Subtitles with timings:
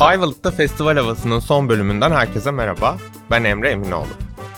[0.00, 2.96] Ayvalık'ta festival havasının son bölümünden herkese merhaba.
[3.30, 4.08] Ben Emre Eminoğlu.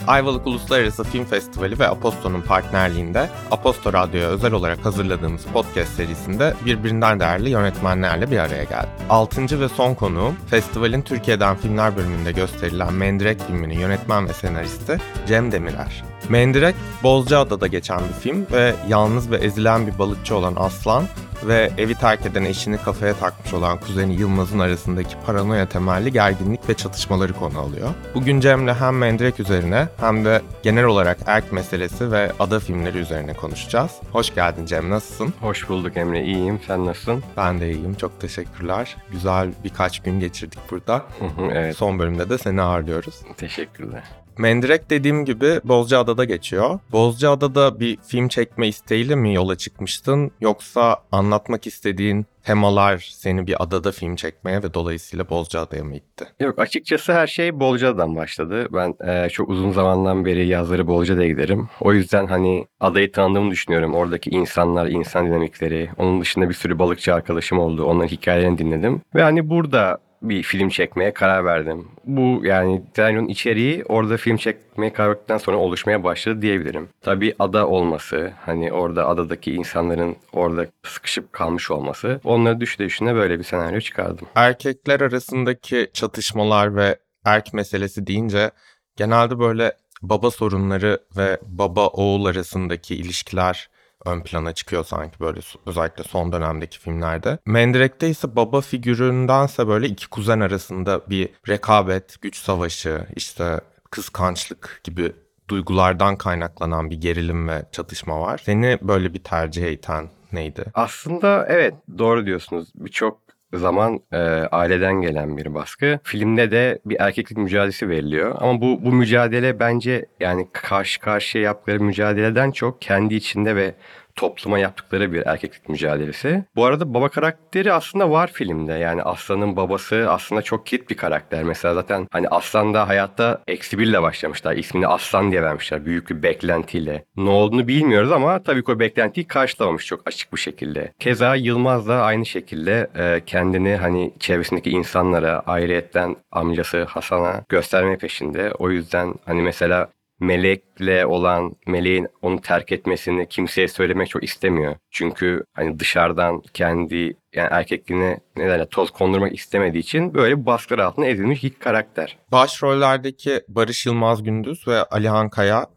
[0.07, 7.19] Ayvalık Uluslararası Film Festivali ve Aposto'nun partnerliğinde Aposto Radyo'ya özel olarak hazırladığımız podcast serisinde birbirinden
[7.19, 8.87] değerli yönetmenlerle bir araya geldi.
[9.09, 14.97] Altıncı ve son konuğum festivalin Türkiye'den filmler bölümünde gösterilen Mendirek filminin yönetmen ve senaristi
[15.27, 16.03] Cem Demirer.
[16.29, 21.03] Mendirek, Bozcaada'da geçen bir film ve yalnız ve ezilen bir balıkçı olan Aslan
[21.43, 26.73] ve evi terk eden eşini kafaya takmış olan kuzeni Yılmaz'ın arasındaki paranoya temelli gerginlik ve
[26.73, 27.89] çatışmaları konu alıyor.
[28.15, 33.33] Bugün Cem'le hem Mendirek üzerine hem de genel olarak erk meselesi ve ada filmleri üzerine
[33.33, 33.91] konuşacağız.
[34.11, 35.33] Hoş geldin Cem, nasılsın?
[35.41, 36.59] Hoş bulduk Emre, iyiyim.
[36.67, 37.23] Sen nasılsın?
[37.37, 38.97] Ben de iyiyim, çok teşekkürler.
[39.11, 41.05] Güzel birkaç gün geçirdik burada.
[41.51, 41.77] evet.
[41.77, 43.15] Son bölümde de seni ağırlıyoruz.
[43.37, 44.03] Teşekkürler.
[44.37, 46.79] Mendirek dediğim gibi Bozcaada'da geçiyor.
[46.91, 53.91] Bozcaada'da bir film çekme isteğiyle mi yola çıkmıştın yoksa anlatmak istediğin temalar seni bir adada
[53.91, 56.25] film çekmeye ve dolayısıyla Bozcaada'ya mı itti?
[56.39, 58.67] Yok açıkçası her şey Bolca'dan başladı.
[58.73, 61.69] Ben e, çok uzun zamandan beri yazları Bolca'da giderim.
[61.81, 63.95] O yüzden hani adayı tanıdığımı düşünüyorum.
[63.95, 65.89] Oradaki insanlar, insan dinamikleri.
[65.97, 67.85] Onun dışında bir sürü balıkçı arkadaşım oldu.
[67.85, 69.01] Onların hikayelerini dinledim.
[69.15, 69.97] Ve hani burada
[70.29, 71.87] bir film çekmeye karar verdim.
[72.05, 76.89] Bu yani senaryonun içeriği orada film çekmeye karar verdikten sonra oluşmaya başladı diyebilirim.
[77.01, 83.39] Tabii ada olması, hani orada adadaki insanların orada sıkışıp kalmış olması onları düşüne düşüne böyle
[83.39, 84.27] bir senaryo çıkardım.
[84.35, 88.51] Erkekler arasındaki çatışmalar ve erk meselesi deyince
[88.95, 93.69] genelde böyle baba sorunları ve baba oğul arasındaki ilişkiler
[94.07, 97.37] ön plana çıkıyor sanki böyle özellikle son dönemdeki filmlerde.
[97.45, 103.59] Mendirek'te ise baba figüründense böyle iki kuzen arasında bir rekabet, güç savaşı, işte
[103.91, 105.11] kıskançlık gibi
[105.49, 108.41] duygulardan kaynaklanan bir gerilim ve çatışma var.
[108.45, 110.65] Seni böyle bir tercihe iten neydi?
[110.73, 112.69] Aslında evet doğru diyorsunuz.
[112.75, 114.17] Birçok zaman e,
[114.51, 115.99] aileden gelen bir baskı.
[116.03, 118.35] Filmde de bir erkeklik mücadelesi veriliyor.
[118.39, 123.75] Ama bu bu mücadele bence yani karşı karşıya yaptıkları mücadeleden çok kendi içinde ve
[124.17, 126.43] topluma yaptıkları bir erkeklik mücadelesi.
[126.55, 128.73] Bu arada baba karakteri aslında var filmde.
[128.73, 131.43] Yani Aslan'ın babası aslında çok kilit bir karakter.
[131.43, 134.55] Mesela zaten hani Aslan da hayatta eksi birle başlamışlar.
[134.55, 135.85] İsmini Aslan diye vermişler.
[135.85, 137.03] Büyük bir beklentiyle.
[137.17, 140.93] Ne olduğunu bilmiyoruz ama tabii ki o beklentiyi karşılamamış çok açık bir şekilde.
[140.99, 148.51] Keza Yılmaz da aynı şekilde e, kendini hani çevresindeki insanlara, ayrıyetten amcası Hasan'a gösterme peşinde.
[148.59, 149.89] O yüzden hani mesela
[150.19, 154.75] melekle olan meleğin onu terk etmesini kimseye söylemek çok istemiyor.
[154.91, 160.85] Çünkü hani dışarıdan kendi yani erkekliğine ne derler toz kondurmak istemediği için böyle bir baskı
[160.85, 162.17] altına ezilmiş ilk karakter.
[162.31, 165.67] Başrollerdeki Barış Yılmaz Gündüz ve Alihan Kaya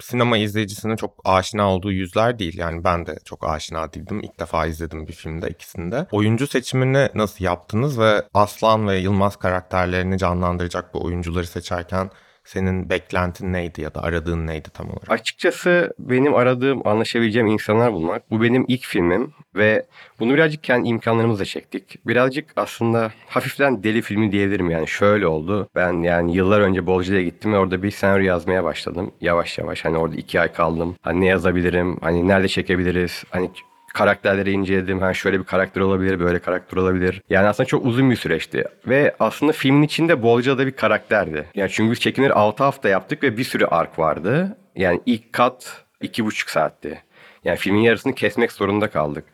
[0.00, 2.58] sinema izleyicisinin çok aşina olduğu yüzler değil.
[2.58, 4.20] Yani ben de çok aşina değildim.
[4.22, 6.06] İlk defa izledim bir filmde ikisinde.
[6.12, 12.10] Oyuncu seçimini nasıl yaptınız ve Aslan ve Yılmaz karakterlerini canlandıracak bu oyuncuları seçerken
[12.44, 15.10] senin beklentin neydi ya da aradığın neydi tam olarak?
[15.10, 18.30] Açıkçası benim aradığım, anlaşabileceğim insanlar bulmak.
[18.30, 19.86] Bu benim ilk filmim ve
[20.20, 22.06] bunu birazcık kendi imkanlarımızla çektik.
[22.06, 24.88] Birazcık aslında hafiften deli filmi diyebilirim yani.
[24.88, 25.68] Şöyle oldu.
[25.74, 29.10] Ben yani yıllar önce Bolca'ya gittim ve orada bir senaryo yazmaya başladım.
[29.20, 30.96] Yavaş yavaş hani orada iki ay kaldım.
[31.02, 31.96] Hani ne yazabilirim?
[32.00, 33.24] Hani nerede çekebiliriz?
[33.30, 33.50] Hani
[33.94, 35.00] karakterleri inceledim.
[35.00, 37.22] Ha şöyle bir karakter olabilir, böyle karakter olabilir.
[37.30, 38.64] Yani aslında çok uzun bir süreçti.
[38.86, 41.46] Ve aslında filmin içinde bolca da bir karakterdi.
[41.54, 44.56] Yani çünkü biz çekimleri 6 hafta yaptık ve bir sürü ark vardı.
[44.76, 47.02] Yani ilk kat 2,5 saatti.
[47.44, 49.24] Yani filmin yarısını kesmek zorunda kaldık.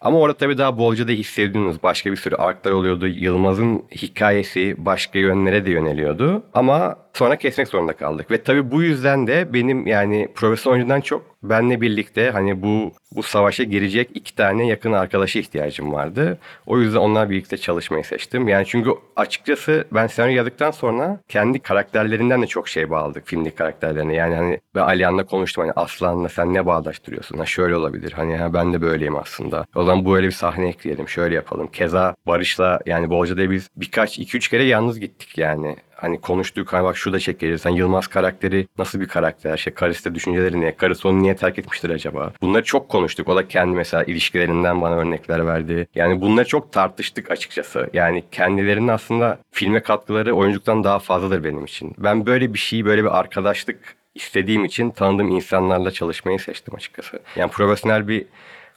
[0.00, 1.82] Ama orada tabii daha bolca da hissediyordunuz.
[1.82, 3.06] Başka bir sürü arklar oluyordu.
[3.06, 6.42] Yılmaz'ın hikayesi başka yönlere de yöneliyordu.
[6.54, 8.30] Ama sonra kesmek zorunda kaldık.
[8.30, 13.22] Ve tabii bu yüzden de benim yani profesyonel oyuncudan çok benle birlikte hani bu bu
[13.22, 16.38] savaşa girecek iki tane yakın arkadaşa ihtiyacım vardı.
[16.66, 18.48] O yüzden onlar birlikte çalışmayı seçtim.
[18.48, 24.14] Yani çünkü açıkçası ben senaryo yazdıktan sonra kendi karakterlerinden de çok şey bağladık filmdeki karakterlerine.
[24.14, 27.38] Yani hani ve Alihan'la konuştum hani Aslan'la sen ne bağdaştırıyorsun?
[27.38, 28.12] Ha şöyle olabilir.
[28.12, 29.66] Hani ha ben de böyleyim aslında.
[29.74, 31.08] O zaman böyle bir sahne ekleyelim.
[31.08, 31.66] Şöyle yapalım.
[31.66, 36.84] Keza Barış'la yani Bolca'da biz birkaç iki üç kere yalnız gittik yani hani konuştuk hani
[36.84, 37.64] bak şurada çekeriz.
[37.64, 39.56] Hani Yılmaz karakteri nasıl bir karakter?
[39.56, 40.76] Şey karısı düşünceleri ne?
[40.76, 42.32] Karısı onu niye terk etmiştir acaba?
[42.42, 43.28] Bunları çok konuştuk.
[43.28, 45.88] O da kendi mesela ilişkilerinden bana örnekler verdi.
[45.94, 47.90] Yani bunları çok tartıştık açıkçası.
[47.92, 51.94] Yani kendilerinin aslında filme katkıları oyunculuktan daha fazladır benim için.
[51.98, 57.18] Ben böyle bir şeyi böyle bir arkadaşlık istediğim için tanıdığım insanlarla çalışmayı seçtim açıkçası.
[57.36, 58.26] Yani profesyonel bir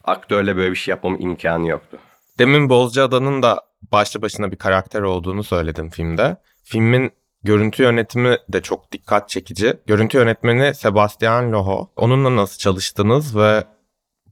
[0.04, 1.98] aktörle böyle bir şey yapmam imkanı yoktu.
[2.40, 3.62] Demin Bozcaada'nın da
[3.92, 6.38] başlı başına bir karakter olduğunu söyledim filmde.
[6.70, 7.12] Filmin
[7.44, 9.78] görüntü yönetimi de çok dikkat çekici.
[9.88, 11.90] Görüntü yönetmeni Sebastian Loho.
[11.96, 13.64] Onunla nasıl çalıştınız ve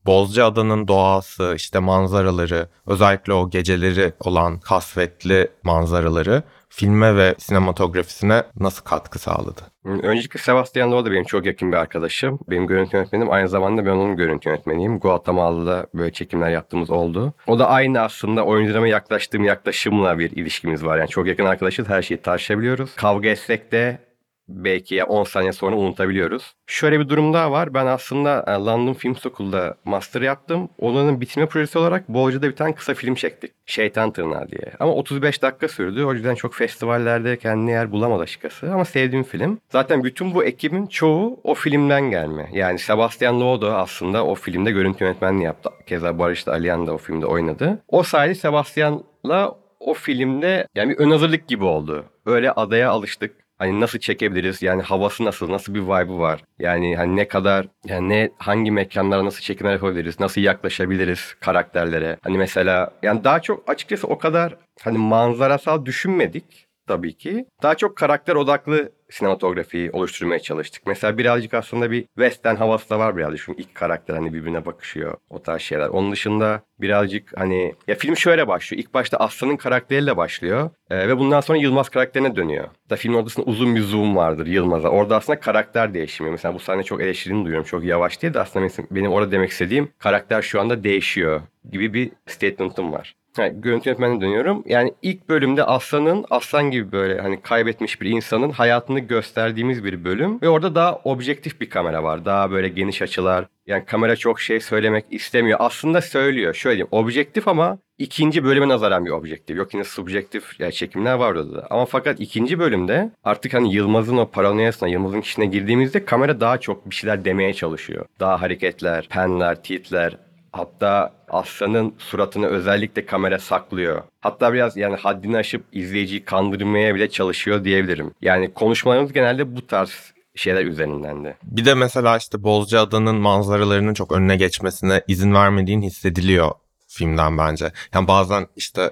[0.06, 9.20] Bozcaada'nın doğası, işte manzaraları, özellikle o geceleri olan kasvetli manzaraları filme ve sinematografisine nasıl katkı
[9.20, 9.62] sağladı?
[9.86, 12.40] Öncelikle Sebastian Lowe da benim çok yakın bir arkadaşım.
[12.50, 13.32] Benim görüntü yönetmenim.
[13.32, 15.00] Aynı zamanda ben onun görüntü yönetmeniyim.
[15.00, 17.34] Guatemala'da böyle çekimler yaptığımız oldu.
[17.48, 20.98] O da aynı aslında oyuncularıma yaklaştığım yaklaşımla bir ilişkimiz var.
[20.98, 21.90] Yani çok yakın arkadaşız.
[21.90, 22.96] Her şeyi tartışabiliyoruz.
[22.96, 24.07] Kavga etsek de
[24.50, 26.54] belki ya 10 saniye sonra unutabiliyoruz.
[26.68, 27.74] Şöyle bir durum daha var.
[27.74, 30.70] Ben aslında e, London Film School'da master yaptım.
[30.80, 33.52] Onun bitirme projesi olarak Bolca'da bir tane kısa film çektik.
[33.66, 34.74] Şeytan Tırnağı diye.
[34.80, 36.04] Ama 35 dakika sürdü.
[36.04, 38.74] O yüzden çok festivallerde kendine yer bulamadı açıkçası.
[38.74, 39.60] Ama sevdiğim film.
[39.70, 42.50] Zaten bütün bu ekibin çoğu o filmden gelme.
[42.54, 45.70] Yani Sebastian Lowe da aslında o filmde görüntü yönetmenliği yaptı.
[45.86, 47.80] Keza Barış da Aliyan da o filmde oynadı.
[47.88, 52.06] O sayede Sebastian'la o filmde yani bir ön hazırlık gibi oldu.
[52.26, 53.47] Öyle adaya alıştık.
[53.58, 54.62] Hani nasıl çekebiliriz?
[54.62, 55.52] Yani havası nasıl?
[55.52, 56.44] Nasıl bir vibe'ı var?
[56.60, 60.20] Yani hani ne kadar yani ne hangi mekanlara nasıl çekimler yapabiliriz?
[60.20, 62.18] Nasıl yaklaşabiliriz karakterlere?
[62.24, 67.46] Hani mesela yani daha çok açıkçası o kadar hani manzarasal düşünmedik tabii ki.
[67.64, 70.84] Daha çok karakter odaklı sinematografiyi oluşturmaya çalıştık.
[70.88, 73.46] Mesela birazcık aslında bir western havası da var birazcık.
[73.46, 75.18] Çünkü ilk karakter hani birbirine bakışıyor.
[75.30, 75.88] O tarz şeyler.
[75.88, 78.84] Onun dışında birazcık hani ya film şöyle başlıyor.
[78.84, 80.70] İlk başta Aslan'ın karakteriyle başlıyor.
[80.90, 82.68] Ee, ve bundan sonra Yılmaz karakterine dönüyor.
[82.90, 84.90] Da film ortasında uzun bir zoom vardır Yılmaz'a.
[84.90, 86.32] Orada aslında karakter değişimi.
[86.32, 87.68] Mesela bu sahne çok eleştirini duyuyorum.
[87.68, 91.42] Çok yavaş diye de aslında benim orada demek istediğim karakter şu anda değişiyor
[91.72, 93.16] gibi bir statement'ım var.
[93.38, 94.64] Yani görüntü yönetmenine dönüyorum.
[94.66, 100.42] Yani ilk bölümde Aslan'ın Aslan gibi böyle hani kaybetmiş bir insanın hayatını gösterdiğimiz bir bölüm.
[100.42, 102.26] Ve orada daha objektif bir kamera var.
[102.26, 103.46] Daha böyle geniş açılar.
[103.68, 105.58] Yani kamera çok şey söylemek istemiyor.
[105.62, 106.54] Aslında söylüyor.
[106.54, 106.88] Şöyle diyeyim.
[106.92, 109.58] Objektif ama ikinci bölüme nazaran bir objektif.
[109.58, 111.68] Yok yine subjektif yani çekimler var orada da.
[111.70, 116.90] Ama fakat ikinci bölümde artık hani Yılmaz'ın o paranoyasına, Yılmaz'ın kişine girdiğimizde kamera daha çok
[116.90, 118.06] bir şeyler demeye çalışıyor.
[118.20, 120.18] Daha hareketler, penler, titler,
[120.58, 124.04] Hatta aslanın suratını özellikle kamera saklıyor.
[124.22, 128.12] Hatta biraz yani haddini aşıp izleyiciyi kandırmaya bile çalışıyor diyebilirim.
[128.22, 131.38] Yani konuşmalarımız genelde bu tarz şeyler üzerinden de.
[131.44, 136.52] Bir de mesela işte Bozcaada'nın manzaralarının çok önüne geçmesine izin vermediğin hissediliyor
[136.88, 137.72] filmden bence.
[137.94, 138.92] Yani bazen işte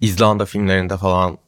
[0.00, 1.38] İzlanda filmlerinde falan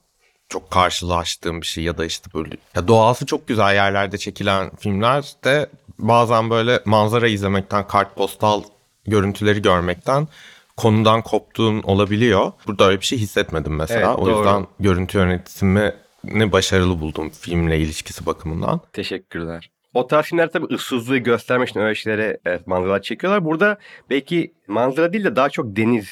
[0.49, 5.33] çok karşılaştığım bir şey ya da işte böyle ya doğası çok güzel yerlerde çekilen filmler
[5.45, 8.63] de bazen böyle manzara izlemekten kartpostal
[9.07, 10.29] görüntüleri görmekten
[10.77, 12.53] konudan koptuğun olabiliyor.
[12.67, 14.09] Burada öyle bir şey hissetmedim mesela.
[14.09, 14.37] Evet, o doğru.
[14.37, 18.81] yüzden görüntü yönetimini başarılı buldum filmle ilişkisi bakımından.
[18.93, 19.71] Teşekkürler.
[19.95, 23.45] O tarz filmler tabii ıssızlığı göstermek için öyle şeylere evet, manzaralar çekiyorlar.
[23.45, 23.79] Burada
[24.11, 26.09] belki manzara değil de daha çok deniz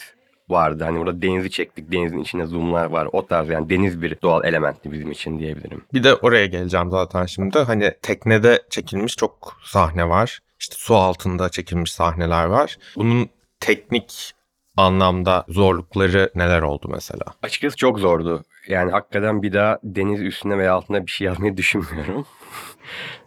[0.49, 0.85] vardı.
[0.85, 1.93] Hani burada denizi çektik.
[1.93, 3.09] Denizin içinde zoomlar var.
[3.13, 5.83] O tarz yani deniz bir doğal elementti bizim için diyebilirim.
[5.95, 7.59] Bir de oraya geleceğim zaten şimdi.
[7.59, 10.41] Hani teknede çekilmiş çok sahne var.
[10.61, 12.77] İşte su altında çekilmiş sahneler var.
[12.97, 13.29] Bunun
[13.61, 14.33] teknik
[14.77, 17.25] anlamda zorlukları neler oldu mesela?
[17.43, 18.45] Açıkçası çok zordu.
[18.69, 22.27] Yani hakikaten bir daha deniz üstüne veya altına bir şey yazmayı düşünmüyorum.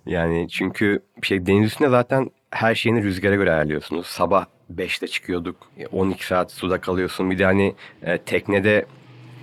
[0.05, 4.07] yani çünkü şey deniz üstünde zaten her şeyini rüzgara göre ayarlıyorsunuz.
[4.07, 4.45] Sabah
[4.75, 5.55] 5'te çıkıyorduk.
[5.91, 7.31] 12 saat suda kalıyorsun.
[7.31, 8.85] Bir de hani e, teknede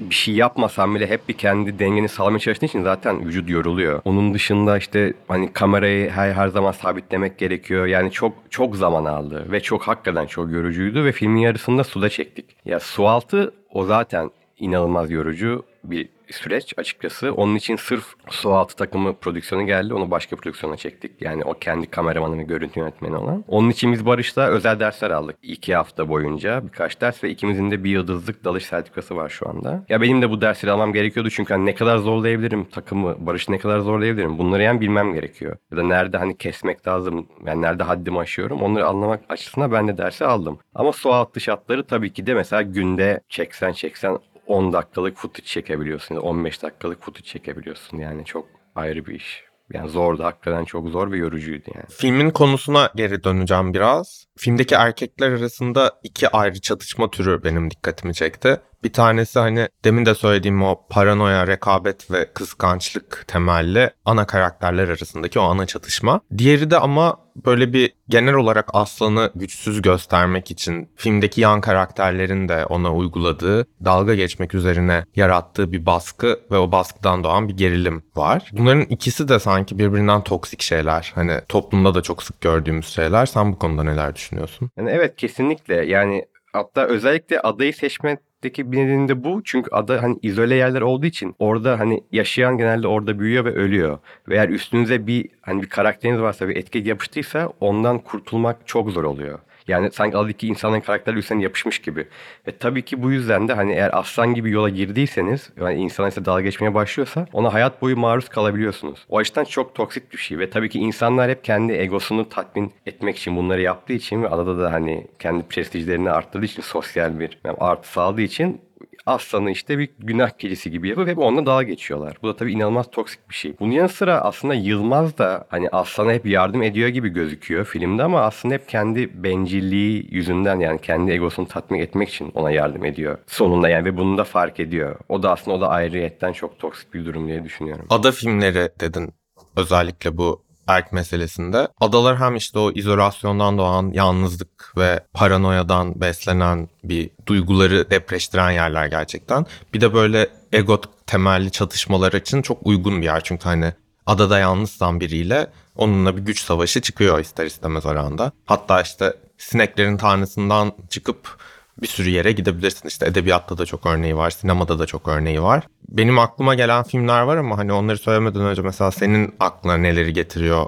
[0.01, 4.01] bir şey yapmasan bile hep bir kendi dengeni sağlamaya çalıştığın için zaten vücut yoruluyor.
[4.05, 7.87] Onun dışında işte hani kamerayı her her zaman sabitlemek gerekiyor.
[7.87, 12.45] Yani çok çok zaman aldı ve çok hakikaten çok yorucuydu ve filmin yarısında suda çektik.
[12.65, 17.33] Ya su altı o zaten inanılmaz yorucu bir süreç açıkçası.
[17.33, 19.95] Onun için sırf Sualtı takımı prodüksiyonu geldi.
[19.95, 21.13] Onu başka prodüksiyona çektik.
[21.23, 23.45] Yani o kendi kameramanı ve görüntü yönetmeni olan.
[23.49, 25.37] Onun için biz Barış'la özel dersler aldık.
[25.43, 29.85] iki hafta boyunca birkaç ders ve ikimizin de bir yıldızlık dalış sertifikası var şu anda.
[29.89, 33.59] Ya benim de bu dersleri almam gerekiyordu çünkü hani ne kadar zorlayabilirim takımı, Barış'ı ne
[33.59, 35.57] kadar zorlayabilirim bunları yani bilmem gerekiyor.
[35.71, 39.99] Ya da nerede hani kesmek lazım, yani nerede haddimi aşıyorum onları anlamak açısından ben de
[39.99, 40.59] dersi aldım.
[40.75, 46.17] Ama su altı şartları tabii ki de mesela günde çeksen çeksen 10 dakikalık footage çekebiliyorsun.
[46.17, 47.99] 15 dakikalık footage çekebiliyorsun.
[47.99, 49.45] Yani çok ayrı bir iş.
[49.73, 51.87] Yani zordu hakikaten çok zor ve yorucuydu yani.
[51.89, 54.27] Filmin konusuna geri döneceğim biraz.
[54.37, 58.61] Filmdeki erkekler arasında iki ayrı çatışma türü benim dikkatimi çekti.
[58.85, 65.39] Bir tanesi hani demin de söylediğim o paranoya, rekabet ve kıskançlık temelli ana karakterler arasındaki
[65.39, 66.21] o ana çatışma.
[66.39, 67.17] Diğeri de ama
[67.47, 74.15] böyle bir genel olarak Aslan'ı güçsüz göstermek için filmdeki yan karakterlerin de ona uyguladığı, dalga
[74.15, 78.51] geçmek üzerine yarattığı bir baskı ve o baskıdan doğan bir gerilim var.
[78.53, 81.13] Bunların ikisi de sanki birbirinden toksik şeyler.
[81.15, 83.27] Hani toplumda da çok sık gördüğümüz şeyler.
[83.27, 84.71] Sen bu konuda neler düşünüyorsun?
[84.77, 89.43] Yani evet kesinlikle yani hatta özellikle adayı seçme Deki bir nedeni de bu.
[89.45, 93.99] Çünkü ada hani izole yerler olduğu için orada hani yaşayan genelde orada büyüyor ve ölüyor.
[94.29, 99.05] Ve eğer üstünüze bir hani bir karakteriniz varsa bir etki yapıştıysa ondan kurtulmak çok zor
[99.05, 99.39] oluyor.
[99.69, 102.07] Yani sanki adadaki insanların karakterleri üstüne yapışmış gibi.
[102.47, 106.25] Ve tabii ki bu yüzden de hani eğer aslan gibi yola girdiyseniz yani insan ise
[106.25, 109.07] dalga geçmeye başlıyorsa ona hayat boyu maruz kalabiliyorsunuz.
[109.09, 113.19] O açıdan çok toksik bir şey ve tabii ki insanlar hep kendi egosunu tatmin etmek
[113.19, 117.57] için bunları yaptığı için ve adada da hani kendi prestijlerini arttırdığı için sosyal bir yani
[117.61, 118.61] artı sağladığı için
[119.09, 122.17] aslanı işte bir günah keçisi gibi yapıp hep onunla dalga geçiyorlar.
[122.23, 123.55] Bu da tabii inanılmaz toksik bir şey.
[123.61, 128.21] Bunun yanı sıra aslında Yılmaz da hani aslana hep yardım ediyor gibi gözüküyor filmde ama
[128.21, 133.19] aslında hep kendi bencilliği yüzünden yani kendi egosunu tatmin etmek için ona yardım ediyor.
[133.27, 134.97] Sonunda yani ve bunu da fark ediyor.
[135.09, 137.87] O da aslında o da ayrıyetten çok toksik bir durum diye düşünüyorum.
[137.91, 139.13] Ada filmleri dedin
[139.57, 141.69] özellikle bu erk meselesinde.
[141.81, 149.47] Adalar hem işte o izolasyondan doğan yalnızlık ve paranoyadan beslenen bir duyguları depreştiren yerler gerçekten.
[149.75, 153.21] Bir de böyle ego temelli çatışmalar için çok uygun bir yer.
[153.25, 153.73] Çünkü hani
[154.07, 155.47] adada yalnızsan biriyle
[155.77, 158.33] onunla bir güç savaşı çıkıyor ister istemez oranda.
[158.47, 161.39] Hatta işte sineklerin tanrısından çıkıp
[161.83, 162.89] bir sürü yere gidebilirsin.
[162.89, 165.65] İşte edebiyatta da çok örneği var, sinemada da çok örneği var.
[165.89, 170.67] Benim aklıma gelen filmler var ama hani onları söylemeden önce mesela senin aklına neleri getiriyor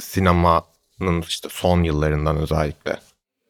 [0.00, 2.96] sinemanın işte son yıllarından özellikle?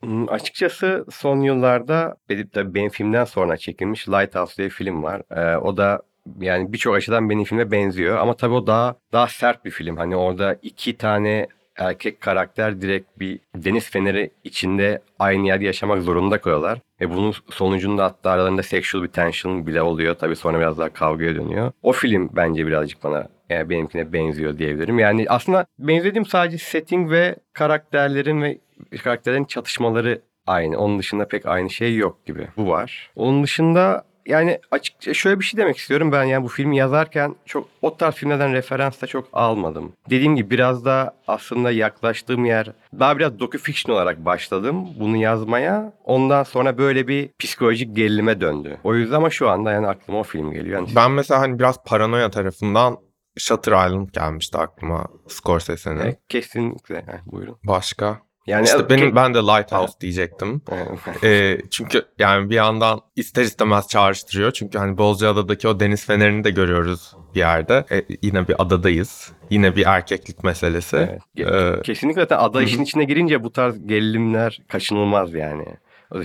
[0.01, 5.23] Hmm, açıkçası son yıllarda benim, tabii benim filmden sonra çekilmiş Lighthouse diye film var.
[5.31, 6.03] Ee, o da
[6.41, 9.97] yani birçok açıdan benim filme benziyor ama tabii o daha daha sert bir film.
[9.97, 16.41] Hani orada iki tane erkek karakter direkt bir deniz feneri içinde aynı yerde yaşamak zorunda
[16.41, 16.79] koyuyorlar.
[17.01, 20.15] Ve bunun sonucunda hatta aralarında sexual bir tension bile oluyor.
[20.15, 21.73] Tabii sonra biraz daha kavgaya dönüyor.
[21.83, 24.99] O film bence birazcık bana yani benimkine benziyor diyebilirim.
[24.99, 28.59] Yani aslında benzediğim sadece setting ve karakterlerin ve
[29.03, 30.79] karakterlerin çatışmaları aynı.
[30.79, 32.49] Onun dışında pek aynı şey yok gibi.
[32.57, 33.11] Bu var.
[33.17, 37.69] Onun dışında yani açıkça şöyle bir şey demek istiyorum ben yani bu filmi yazarken çok
[37.83, 39.93] o tarz filmlerden referans da çok almadım.
[40.11, 45.93] Dediğim gibi biraz da aslında yaklaştığım yer daha biraz docu-fiction olarak başladım bunu yazmaya.
[46.05, 48.79] Ondan sonra böyle bir psikolojik gerilime döndü.
[48.85, 50.81] O yüzden ama şu anda yani aklıma o film geliyor.
[50.81, 52.99] Yani Ben mesela hani biraz paranoya tarafından
[53.39, 56.01] Shutter Island gelmişti aklıma Scorsese'nin.
[56.01, 56.97] Evet, kesinlikle.
[56.97, 57.59] Heh, buyurun.
[57.65, 58.19] Başka?
[58.47, 60.63] Yani işte benim ben de Lighthouse diyecektim.
[61.25, 64.51] Ee, çünkü yani bir yandan ister istemez çağrıştırıyor.
[64.51, 67.85] Çünkü hani Bozcaada'daki o deniz fenerini de görüyoruz bir yerde.
[67.93, 69.33] E, yine bir adadayız.
[69.51, 70.97] Yine bir erkeklik meselesi.
[71.37, 71.53] Evet.
[71.53, 75.65] Ee, Kesinlikle zaten ada işin içine girince bu tarz gerilimler kaçınılmaz yani.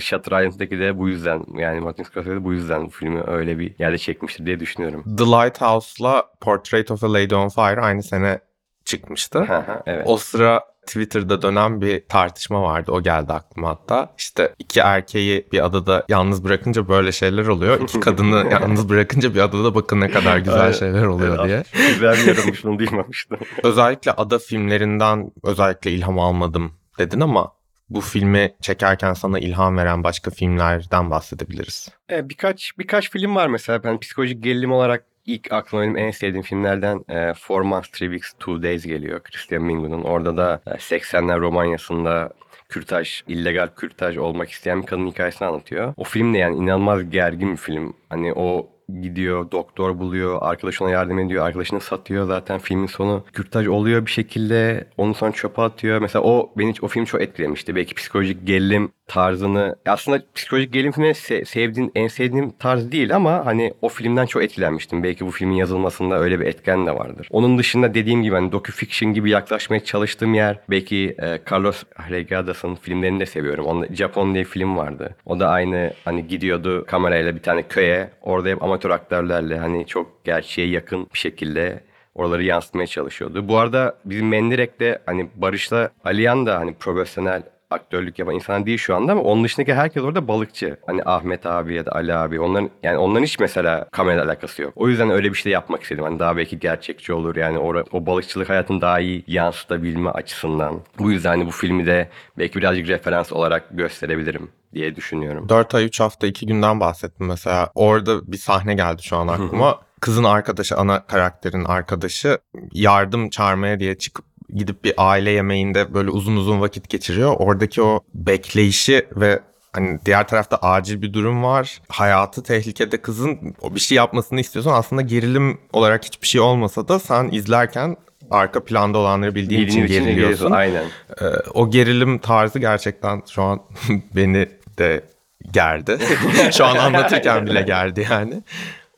[0.00, 3.74] Shutter Island'daki de bu yüzden yani Martin Scorsese de bu yüzden bu filmi öyle bir
[3.78, 5.16] yerde çekmiştir diye düşünüyorum.
[5.18, 8.38] The Lighthouse'la Portrait of a Lady on Fire aynı sene
[8.84, 9.46] çıkmıştı.
[9.86, 10.02] Evet.
[10.06, 12.92] O sıra Twitter'da dönen bir tartışma vardı.
[12.92, 14.14] O geldi aklıma hatta.
[14.18, 17.80] İşte iki erkeği bir adada yalnız bırakınca böyle şeyler oluyor.
[17.80, 21.62] İki kadını yalnız bırakınca bir adada bakın ne kadar güzel şeyler oluyor diye.
[21.88, 23.38] Güzel bir yorummuş bunu duymamıştım.
[23.62, 27.52] Özellikle ada filmlerinden özellikle ilham almadım dedin ama
[27.90, 31.88] bu filmi çekerken sana ilham veren başka filmlerden bahsedebiliriz.
[32.10, 36.42] E, birkaç birkaç film var mesela ben psikolojik gerilim olarak ilk aklıma benim en sevdiğim
[36.42, 39.20] filmlerden e, Four Months, Three Weeks, Two Days geliyor.
[39.22, 40.02] Christian Mingu'nun.
[40.02, 42.30] Orada da e, 80'ler Romanya'sında
[42.68, 45.94] kürtaj, illegal kürtaj olmak isteyen bir kadın hikayesini anlatıyor.
[45.96, 47.96] O film de yani inanılmaz gergin bir film.
[48.08, 48.68] Hani o
[49.00, 53.24] gidiyor, doktor buluyor, arkadaş ona yardım ediyor, arkadaşını satıyor zaten filmin sonu.
[53.32, 55.98] Kürtaj oluyor bir şekilde, onu sonra çöpe atıyor.
[55.98, 57.76] Mesela o beni o film çok etkilemişti.
[57.76, 63.46] Belki psikolojik gerilim tarzını aslında psikolojik gerilim filmi se- sevdiğin en sevdiğim tarz değil ama
[63.46, 65.02] hani o filmden çok etkilenmiştim.
[65.02, 67.28] Belki bu filmin yazılmasında öyle bir etken de vardır.
[67.30, 73.20] Onun dışında dediğim gibi hani docu-fiction gibi yaklaşmaya çalıştığım yer belki e, Carlos Regadas'ın filmlerini
[73.20, 73.66] de seviyorum.
[73.66, 75.16] Onda Japon diye film vardı.
[75.26, 78.10] O da aynı hani gidiyordu kamerayla bir tane köye.
[78.22, 81.80] Orada hep amatör aktörlerle hani çok gerçeğe yakın bir şekilde
[82.14, 83.48] oraları yansıtmaya çalışıyordu.
[83.48, 88.96] Bu arada bizim Mendirek'te hani Barış'la Aliyan da hani profesyonel aktörlük yapan insan değil şu
[88.96, 90.76] anda ama onun dışındaki herkes orada balıkçı.
[90.86, 94.72] Hani Ahmet abi ya da Ali abi onların yani onların hiç mesela kamera alakası yok.
[94.76, 96.04] O yüzden öyle bir şey yapmak istedim.
[96.04, 100.80] Hani daha belki gerçekçi olur yani o, o balıkçılık hayatını daha iyi yansıtabilme açısından.
[100.98, 105.48] Bu yüzden hani bu filmi de belki birazcık referans olarak gösterebilirim diye düşünüyorum.
[105.48, 107.70] 4 ay 3 hafta 2 günden bahsettim mesela.
[107.74, 109.80] Orada bir sahne geldi şu an aklıma.
[110.00, 112.38] Kızın arkadaşı, ana karakterin arkadaşı
[112.72, 117.34] yardım çağırmaya diye çıkıp gidip bir aile yemeğinde böyle uzun uzun vakit geçiriyor.
[117.38, 119.40] Oradaki o bekleyişi ve
[119.72, 121.78] hani diğer tarafta acil bir durum var.
[121.88, 126.98] Hayatı tehlikede kızın o bir şey yapmasını istiyorsan aslında gerilim olarak hiçbir şey olmasa da
[126.98, 127.96] sen izlerken
[128.30, 130.50] arka planda olanları bildiğin için için geriliyorsun.
[130.50, 130.84] Aynen.
[131.20, 133.60] Ee, o gerilim tarzı gerçekten şu an
[134.16, 135.04] beni de
[135.52, 135.98] gerdi.
[136.52, 138.42] şu an anlatırken bile gerdi yani.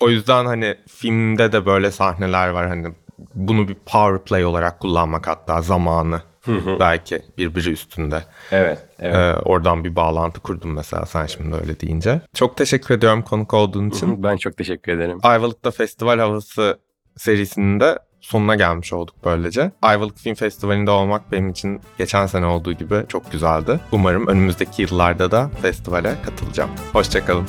[0.01, 2.89] O yüzden hani filmde de böyle sahneler var hani
[3.35, 6.23] bunu bir power play olarak kullanmak hatta zamanı
[6.81, 8.23] belki birbiri üstünde.
[8.53, 9.15] Evet, evet.
[9.17, 12.21] Ee, oradan bir bağlantı kurdum mesela sen şimdi öyle deyince.
[12.35, 14.23] Çok teşekkür ediyorum konuk olduğun için.
[14.23, 15.19] Ben çok teşekkür ederim.
[15.23, 16.79] Ayvalık'ta festival havası
[17.17, 19.71] serisinin de sonuna gelmiş olduk böylece.
[19.83, 23.81] Ayvalık Film Festivali'nde olmak benim için geçen sene olduğu gibi çok güzeldi.
[23.93, 26.71] Umarım önümüzdeki yıllarda da festivale katılacağım.
[26.93, 27.47] Hoşçakalın.